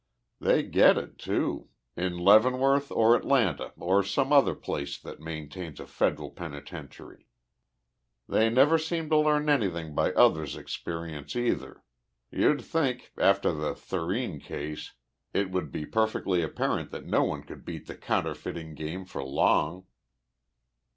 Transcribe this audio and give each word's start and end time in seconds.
They 0.39 0.63
get 0.63 0.97
it, 0.97 1.19
too, 1.19 1.69
in 1.95 2.17
Leavenworth 2.17 2.91
or 2.91 3.15
Atlanta 3.15 3.71
or 3.77 4.01
some 4.01 4.33
other 4.33 4.55
place 4.55 4.97
that 4.97 5.19
maintains 5.19 5.79
a 5.79 5.85
federal 5.85 6.31
penitentiary. 6.31 7.27
"They 8.27 8.49
never 8.49 8.79
seem 8.79 9.09
to 9.09 9.17
learn 9.19 9.47
anything 9.47 9.93
by 9.93 10.11
others' 10.13 10.55
experience, 10.55 11.35
either. 11.35 11.83
You'd 12.31 12.61
think, 12.63 13.11
after 13.15 13.51
the 13.51 13.75
Thurene 13.75 14.39
case, 14.39 14.93
it 15.35 15.51
would 15.51 15.71
be 15.71 15.85
perfectly 15.85 16.41
apparent 16.41 16.89
that 16.89 17.05
no 17.05 17.23
one 17.23 17.43
could 17.43 17.63
beat 17.63 17.85
the 17.85 17.93
counterfeiting 17.95 18.73
game 18.73 19.05
for 19.05 19.23
long." 19.23 19.85